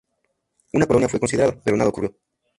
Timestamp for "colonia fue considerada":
0.87-1.59